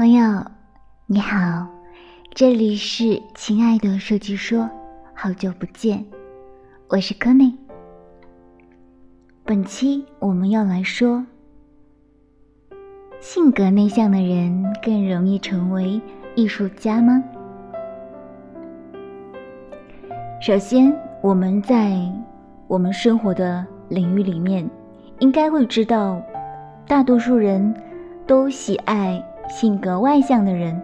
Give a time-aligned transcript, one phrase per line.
[0.00, 0.42] 朋友，
[1.04, 1.66] 你好，
[2.30, 4.66] 这里是亲爱的设计说，
[5.12, 6.02] 好久不见，
[6.88, 7.52] 我是柯内。
[9.44, 11.22] 本期我们要来说，
[13.20, 16.00] 性格内向的人更容易成为
[16.34, 17.22] 艺术家吗？
[20.40, 20.90] 首先，
[21.20, 21.94] 我们在
[22.68, 24.66] 我们生活的领域里面，
[25.18, 26.22] 应该会知道，
[26.86, 27.74] 大多数人
[28.26, 29.22] 都喜爱。
[29.50, 30.80] 性格外向的人，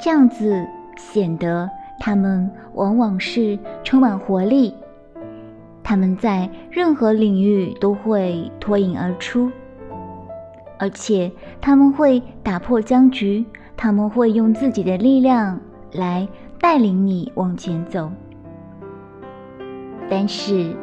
[0.00, 0.64] 这样子
[0.96, 4.74] 显得他们往往是充满活力，
[5.82, 9.50] 他们在任何领域都会脱颖而出，
[10.78, 13.44] 而且他们会打破僵局，
[13.74, 15.58] 他们会用自己的力量
[15.92, 16.28] 来
[16.60, 18.12] 带领你往前走。
[20.10, 20.76] 但是，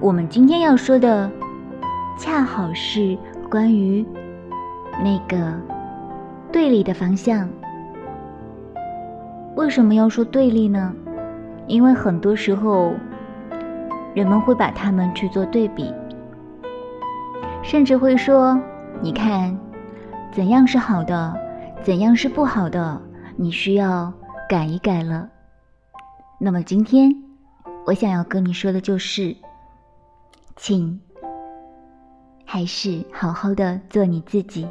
[0.00, 1.30] 我们今天要说的，
[2.18, 3.16] 恰好是。
[3.50, 4.06] 关于
[5.02, 5.58] 那个
[6.52, 7.48] 对立的方向，
[9.56, 10.94] 为什么要说对立呢？
[11.66, 12.92] 因为很多时候，
[14.14, 15.94] 人们会把它们去做对比，
[17.62, 18.60] 甚至会说
[19.00, 19.58] ：“你看，
[20.30, 21.34] 怎样是好的，
[21.82, 23.00] 怎样是不好的，
[23.36, 24.12] 你需要
[24.48, 25.28] 改一改了。”
[26.38, 27.10] 那么今天，
[27.86, 29.34] 我想要跟你说的就是，
[30.54, 31.00] 请。
[32.50, 34.66] 还是好好的做你自己。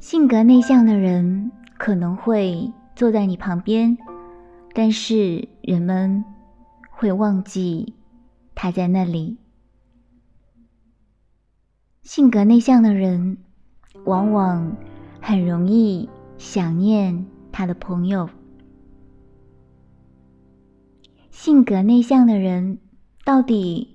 [0.00, 3.96] 性格内向的人可能会坐在你旁边，
[4.74, 6.24] 但是人们
[6.90, 7.94] 会忘记
[8.56, 9.38] 他在那里。
[12.02, 13.38] 性格内向的人
[14.04, 14.76] 往往
[15.20, 18.28] 很容易想念他的朋友。
[21.30, 22.80] 性格内向的人
[23.24, 23.91] 到底？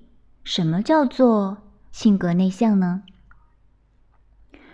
[0.47, 1.57] 什么叫做
[1.91, 3.03] 性格内向呢？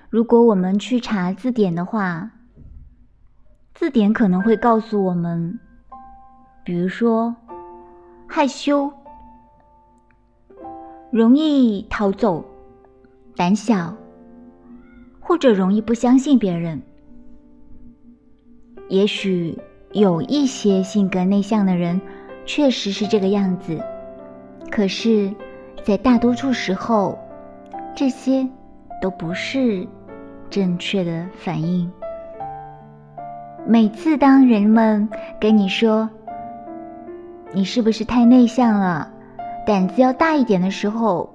[0.08, 2.30] 如果我们去查字典的话，
[3.74, 5.60] 字典可能会告诉我们，
[6.64, 7.36] 比如说
[8.28, 8.94] 害羞、
[11.10, 12.46] 容易逃走、
[13.36, 13.98] 胆小，
[15.20, 16.80] 或者容易不相信别人。
[18.90, 19.58] 也许
[19.92, 22.00] 有一些性格内向的人
[22.46, 23.84] 确实是这个样子，
[24.70, 25.34] 可是。
[25.84, 27.20] 在大多数时候，
[27.94, 28.48] 这些
[29.02, 29.86] 都不是
[30.50, 31.92] 正确的反应。
[33.68, 35.10] 每次当人们
[35.42, 36.10] 跟你说
[37.52, 39.12] “你是不是太内向了，
[39.66, 41.30] 胆子要大一点”的时候，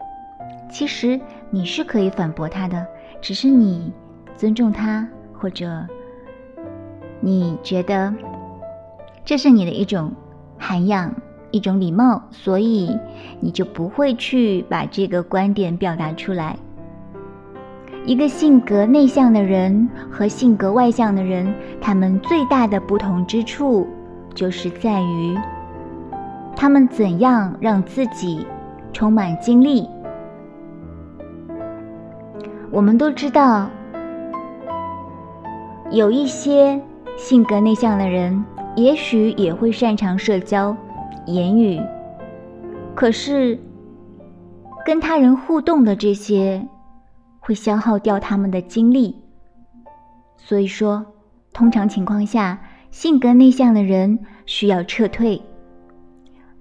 [0.70, 1.20] 其实
[1.50, 2.86] 你是可以反驳他的，
[3.20, 3.92] 只是你
[4.34, 5.86] 尊重他，或者
[7.20, 8.14] 你觉得
[9.26, 10.10] 这是你的一种
[10.56, 11.14] 涵养。
[11.50, 12.96] 一种礼貌，所以
[13.40, 16.56] 你就不会去把这个观点表达出来。
[18.04, 23.86] 一个性格内向的人和性格外向的人，他们最大的不同之处，
[24.34, 25.36] 就是在于
[26.56, 28.46] 他们怎样让自己
[28.92, 29.86] 充满精力。
[32.70, 33.68] 我们都知道，
[35.90, 36.80] 有一些
[37.16, 38.44] 性格内向的人，
[38.76, 40.76] 也许也会擅长社交。
[41.28, 41.80] 言语，
[42.94, 43.58] 可是
[44.84, 46.66] 跟他人互动的这些，
[47.38, 49.14] 会消耗掉他们的精力。
[50.36, 51.04] 所以说，
[51.52, 52.58] 通常情况下，
[52.90, 55.42] 性格内向的人需要撤退，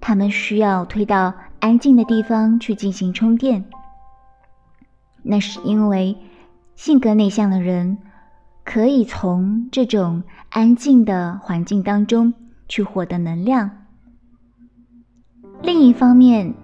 [0.00, 3.64] 他们需要退到安静的地方去进行充电。
[5.22, 6.16] 那是因为
[6.76, 7.98] 性格内向的人
[8.64, 12.34] 可以从这种安静的环境当中
[12.68, 13.70] 去获得能量。
[15.68, 16.54] 另一方面，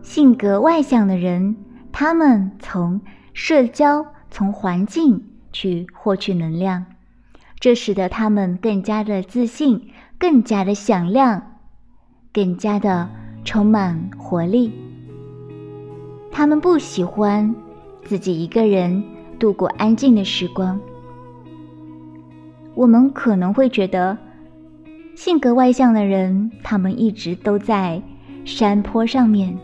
[0.00, 1.54] 性格外向的人，
[1.92, 2.98] 他们从
[3.34, 5.22] 社交、从环境
[5.52, 6.86] 去获取能量，
[7.60, 11.42] 这使得他们更加的自信，更加的响亮，
[12.32, 13.06] 更加的
[13.44, 14.72] 充满活力。
[16.30, 17.54] 他们不喜欢
[18.02, 19.04] 自己一个人
[19.38, 20.80] 度过安静的时光。
[22.74, 24.16] 我们可能会觉得，
[25.14, 28.02] 性格外向的人，他们一直都在。
[28.44, 29.56] 山坡上面，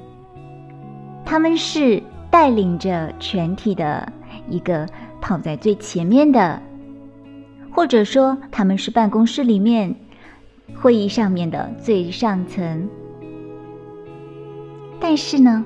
[1.24, 4.10] 他们是带领着全体的
[4.48, 4.86] 一个
[5.20, 6.62] 跑在最前面的，
[7.70, 9.94] 或者说他们是办公室里面
[10.74, 12.88] 会议上面的最上层。
[15.00, 15.64] 但是呢，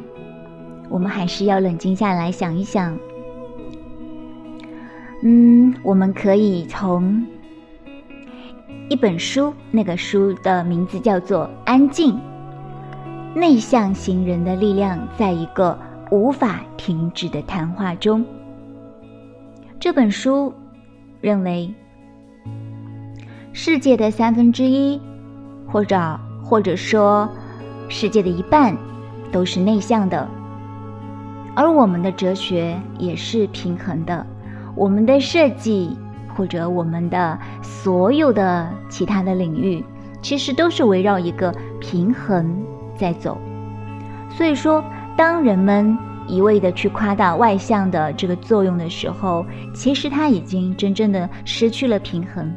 [0.88, 2.98] 我们还是要冷静下来想一想。
[5.22, 7.24] 嗯，我们可以从
[8.88, 12.14] 一本书，那个书的名字叫做《安静》。
[13.34, 15.78] 内向型人的力量，在一个
[16.10, 18.24] 无法停止的谈话中。
[19.80, 20.52] 这本书
[21.20, 21.72] 认为，
[23.52, 25.00] 世界的三分之一，
[25.66, 27.26] 或者或者说
[27.88, 28.76] 世界的一半，
[29.32, 30.28] 都是内向的，
[31.56, 34.26] 而我们的哲学也是平衡的，
[34.74, 35.96] 我们的设计
[36.36, 39.82] 或者我们的所有的其他的领域，
[40.20, 41.50] 其实都是围绕一个
[41.80, 42.62] 平衡
[43.02, 43.36] 在走。
[44.30, 44.82] 所以说，
[45.16, 49.44] 当人们一味的去夸大外向的这个作用的时候，
[49.74, 52.50] 其实他已经真正的失去了平衡。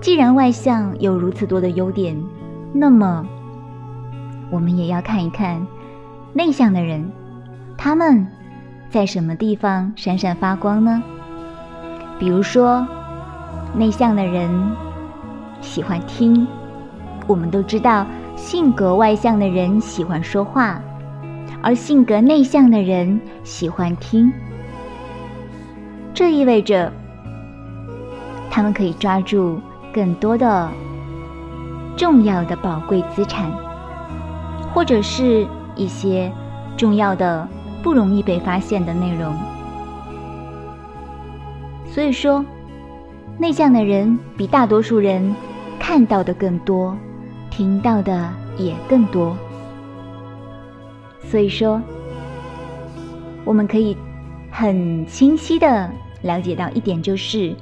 [0.00, 2.20] 既然外向有如此多的优点，
[2.72, 3.24] 那么
[4.50, 5.64] 我们也要看一看
[6.32, 7.10] 内向的人，
[7.78, 8.26] 他们
[8.90, 11.00] 在什么地方闪闪发光呢？
[12.18, 12.86] 比如说，
[13.74, 14.50] 内向的人
[15.60, 16.46] 喜欢听，
[17.26, 18.06] 我们都知道，
[18.44, 20.78] 性格外向的人喜欢说话。
[21.62, 24.30] 而性格内向的人喜欢听，
[26.12, 26.92] 这意味着
[28.50, 29.58] 他们可以抓住
[29.94, 30.68] 更多的
[31.96, 33.50] 重要的宝贵资产，
[34.74, 36.30] 或者是一些
[36.76, 37.48] 重要的
[37.82, 39.34] 不容易被发现的内容。
[41.86, 42.44] 所以说，
[43.38, 45.34] 内向的人比大多数人
[45.78, 46.94] 看到的更多，
[47.56, 49.36] 听到的也更多。
[51.30, 51.80] 所以说，
[53.44, 53.96] 我们可以
[54.50, 55.88] 很清晰的
[56.22, 57.54] 了解到一点，就是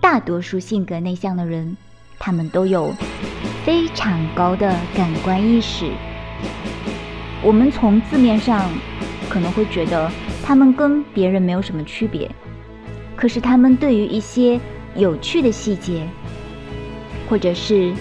[0.00, 1.76] 大多数性格内向的人，
[2.18, 2.90] 他们都有
[3.66, 5.90] 非常高的感官意识。
[7.42, 8.70] 我们从字面上
[9.28, 10.10] 可能会觉得
[10.42, 12.30] 他们跟别人没有什么区别，
[13.14, 14.58] 可是他们对于一些
[14.96, 16.08] 有趣的细节，
[17.28, 17.92] 或者是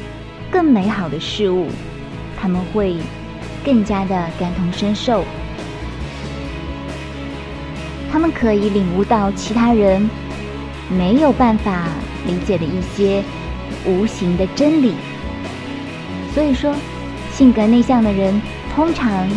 [0.53, 1.67] 更美好的事物，
[2.39, 2.95] 他们会。
[3.65, 5.23] 更加的感同身受，
[8.11, 10.09] 他们可以领悟到其他人
[10.89, 11.87] 没有办法
[12.27, 13.23] 理解的一些
[13.85, 14.95] 无形的真理。
[16.33, 16.75] 所以说，
[17.31, 18.41] 性格内向的人
[18.75, 19.29] 通常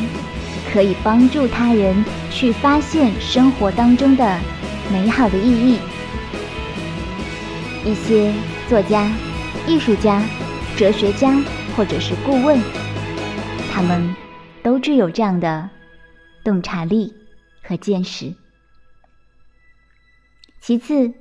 [0.73, 4.41] 可以帮助他人去发现生活当中的
[4.93, 5.79] 美好的意义。
[7.85, 8.33] 一些
[8.69, 9.09] 作家、
[9.69, 10.21] 艺术家、
[10.77, 11.43] 哲学家
[11.77, 12.61] 或者是顾问。
[13.73, 14.15] 他们
[14.63, 15.69] 都具有这样的
[16.45, 17.13] 洞察力
[17.63, 18.33] 和见识。
[20.61, 21.13] 其次，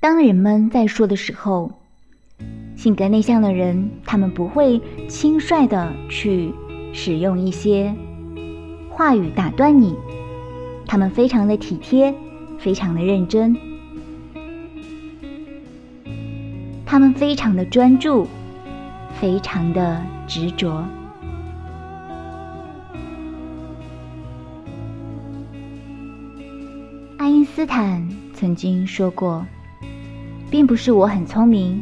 [0.00, 1.72] 当人们在说的时候，
[2.76, 6.52] 性格内向的人，他们不会轻率的去
[6.92, 7.94] 使用一些
[8.88, 9.96] 话语打断你，
[10.86, 12.14] 他们非常的体贴，
[12.58, 13.56] 非常的认真，
[16.86, 18.26] 他们非常的专注，
[19.22, 20.84] 非常的执着。
[27.18, 29.46] 爱因斯坦曾经说过
[30.50, 31.80] ：“并不是我很聪明，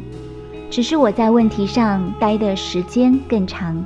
[0.69, 3.83] 只是我在问题上待的时间更长。”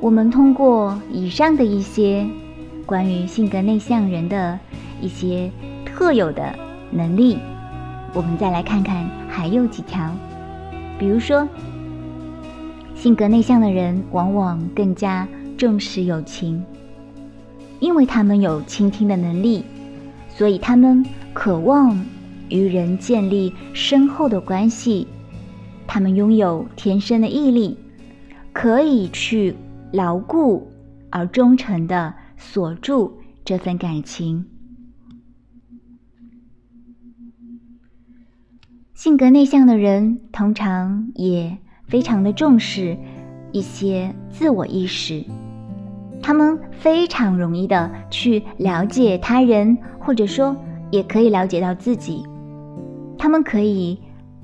[0.00, 2.26] 我们通过以上的一些
[2.84, 4.58] 关于性格内向人的
[5.00, 5.48] 一些
[5.86, 6.52] 特有的
[6.90, 7.38] 能力，
[8.12, 10.12] 我们再来看看还有几条。
[11.02, 11.48] 比如说，
[12.94, 15.26] 性格内向的人往往更加
[15.58, 16.64] 重视友情。
[17.80, 19.64] 因为他们有倾听的能力，
[20.28, 22.00] 所以他们渴望
[22.50, 25.08] 与人建立深厚的关系。
[25.88, 27.76] 他们拥有天生的毅力，
[28.52, 29.56] 可以去
[29.90, 30.70] 牢固
[31.10, 33.12] 而忠诚的锁住
[33.44, 34.46] 这份感情。
[39.02, 42.96] 性格内向的人通常也非常的重视
[43.50, 45.24] 一些自我意识。
[46.22, 50.56] 他们非常容易的去了解他人，或者说
[50.92, 52.22] 也可以了解到自己。
[53.18, 53.98] 他们可以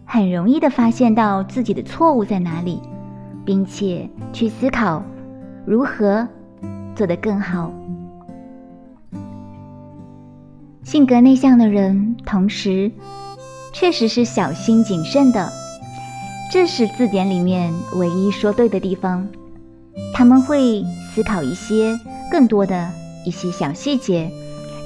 [0.04, 2.82] 很容易的发现到自己的错误在哪里，
[3.44, 5.00] 并且去思考
[5.64, 6.26] 如何
[6.96, 7.72] 做得更好。
[10.82, 12.90] 性格内向的人，同时
[13.72, 15.52] 确实是小心谨慎的，
[16.50, 19.26] 这是字典里面唯一说对的地方。
[20.14, 20.84] 他们会
[21.14, 21.98] 思考一些
[22.30, 22.90] 更多的
[23.24, 24.30] 一些小细节，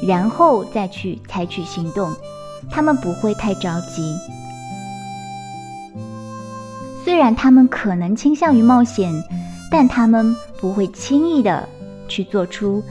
[0.07, 2.15] 然后再去采取行动。
[2.71, 4.15] 他们不会太着急。
[7.05, 9.13] 虽然他们可能倾向于冒险，
[9.71, 11.69] 但他们不会轻易的
[12.09, 12.83] 去做出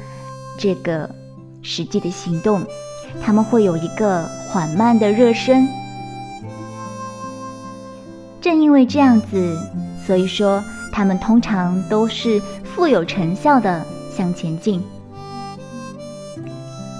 [0.57, 1.09] 这个
[1.61, 2.63] 实际的行动。
[3.21, 5.67] 他们会有一个缓慢的热身。
[8.41, 9.57] 正因为这样子，
[10.05, 10.61] 所以说。
[10.93, 13.81] 他们通常都是富有成效的
[14.13, 14.83] 向前进。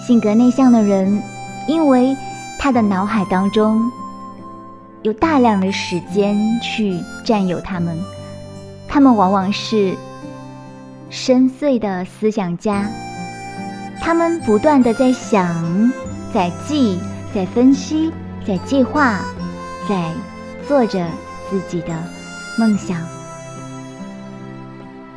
[0.01, 1.21] 性格内向的人，
[1.67, 2.15] 因为
[2.57, 3.91] 他的脑海当中
[5.01, 8.00] 有大量的时间去占有他们，
[8.88, 9.93] 他们往往是
[11.10, 12.89] 深邃的思想家，
[14.00, 15.91] 他们不断的在想，
[16.33, 16.98] 在记，
[17.36, 18.10] 在分析，
[18.48, 19.19] 在计划，
[19.89, 20.12] 在
[20.65, 21.05] 做着
[21.51, 21.93] 自己的
[22.58, 22.98] 梦想，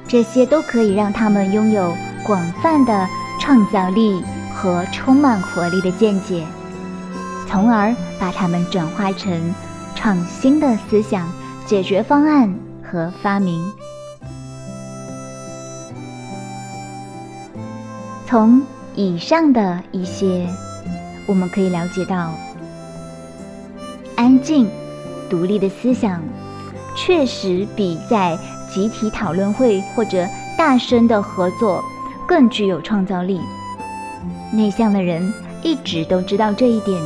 [0.07, 3.09] 这些都可以让他们拥有广泛的
[3.41, 4.23] 创造力。
[4.57, 6.47] 和充满活力的见解，
[7.47, 9.53] 从而把它们转化成
[9.95, 11.29] 创新的思想、
[11.67, 13.71] 解决方案和发明。
[18.27, 18.63] 从
[18.95, 20.49] 以上的一些，
[21.27, 22.33] 我们可以了解到，
[24.17, 24.67] 安静、
[25.35, 26.23] 独立的思想
[26.95, 28.39] 确实比在
[28.73, 31.83] 集体讨论会或者大声的合作
[32.29, 33.41] 更具有创造力。
[34.53, 37.03] 内向的人一直都知道这一点，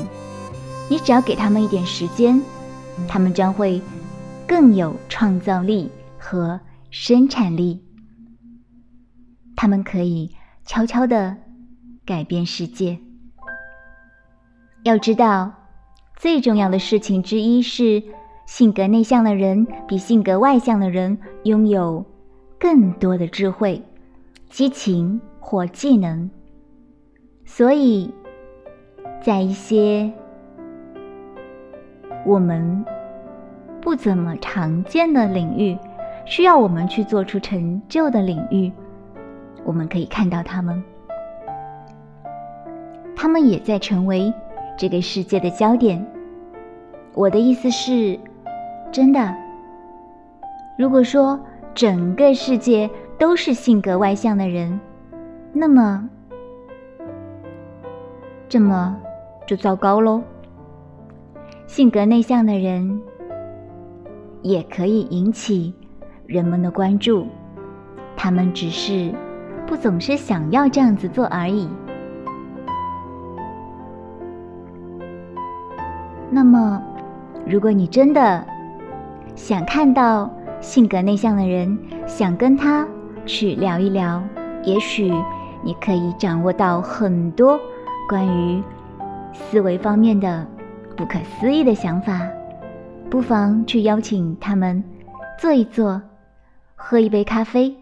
[0.90, 2.38] 你只要给他们一点时间，
[3.08, 3.80] 他们将会
[4.46, 7.82] 更有创造力和生产力。
[9.56, 10.30] 他们可以
[10.66, 11.34] 悄悄的
[12.04, 12.98] 改变世界。
[14.82, 15.50] 要知道，
[16.18, 18.02] 最重要的事情之一是，
[18.44, 22.04] 性格内向的人比性格外向的人拥有
[22.58, 23.80] 更多的智慧、
[24.48, 26.28] 激情或技能。
[27.44, 28.12] 所以，
[29.22, 30.12] 在一些
[32.26, 32.84] 我们
[33.80, 35.78] 不怎么常见的领域，
[36.26, 38.72] 需要我们去做出成就的领域，
[39.64, 40.82] 我们可以看到他们，
[43.14, 44.34] 他们也在成为
[44.78, 46.02] 这个世界的焦点。
[47.12, 48.18] 我的意思是，
[48.92, 49.34] 真的。
[50.78, 51.38] 如果说
[51.74, 54.80] 整个世界都是性格外向的人，
[55.52, 56.08] 那么。
[58.48, 58.96] 这么
[59.46, 60.22] 就糟糕喽。
[61.66, 63.02] 性格内向的人
[64.40, 65.74] 也可以引起
[66.24, 67.26] 人们的关注，
[68.16, 69.12] 他们只是
[69.66, 71.68] 不总是想要这样子做而已。
[76.30, 76.82] 那么，
[77.46, 78.46] 如果你真的
[79.34, 80.30] 想看到
[80.60, 82.86] 性格内向的人，想跟他
[83.24, 84.22] 去聊一聊，
[84.64, 85.12] 也许
[85.62, 87.58] 你可以掌握到很多。
[88.08, 88.62] 关于
[89.32, 90.46] 思维方面的
[90.96, 92.26] 不可思议的想法，
[93.10, 94.82] 不妨去邀请他们
[95.38, 96.00] 坐一坐，
[96.74, 97.76] 喝一杯咖啡，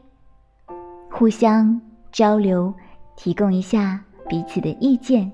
[1.10, 2.74] 互相交流，
[3.16, 5.30] 提供一下彼此的意见，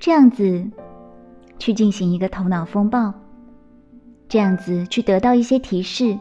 [0.00, 0.68] 这样子
[1.58, 3.12] 去进行一个头脑风暴，
[4.28, 6.18] 这样子去得到一些提示，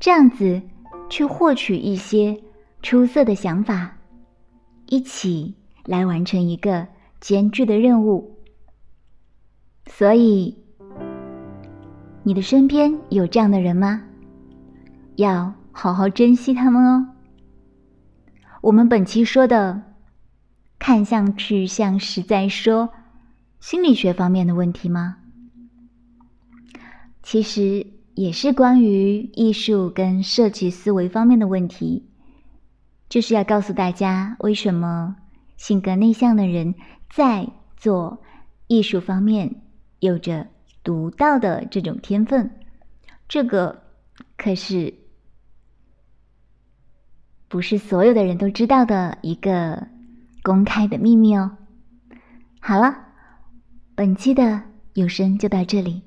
[0.00, 0.62] 这样子
[1.08, 2.40] 去获取一些
[2.82, 3.96] 出色的想法，
[4.86, 5.54] 一起。
[5.84, 6.86] 来完成一个
[7.18, 8.38] 艰巨的任务，
[9.86, 10.56] 所以
[12.22, 14.00] 你的身边有这样的人吗？
[15.16, 17.08] 要好好珍惜他们哦。
[18.60, 19.82] 我们本期说的，
[20.78, 22.90] 看上去像是在说
[23.62, 25.18] 心理学方面的问题吗？
[27.22, 32.04] 其实也是关于艺术跟设计思维方面的问题，
[33.08, 35.14] 就是要告诉大家为什么。
[35.56, 36.74] 性格内向的人
[37.08, 38.20] 在做
[38.66, 39.62] 艺术方面
[40.00, 40.48] 有着
[40.82, 42.50] 独到的这种天分，
[43.28, 43.84] 这个
[44.36, 44.92] 可是
[47.46, 49.86] 不是所有的人都知道的一个
[50.42, 51.56] 公开的秘密哦。
[52.58, 53.11] 好了，
[53.94, 54.62] 本期的
[54.94, 56.02] 有声就到这里，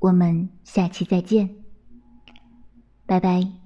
[0.00, 1.48] 我们下期再见，
[3.06, 3.63] 拜拜。